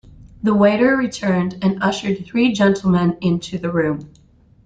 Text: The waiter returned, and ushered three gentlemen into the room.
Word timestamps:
The 0.41 0.55
waiter 0.55 0.95
returned, 0.97 1.59
and 1.61 1.83
ushered 1.83 2.25
three 2.25 2.53
gentlemen 2.53 3.19
into 3.21 3.59
the 3.59 3.69
room. 3.71 4.09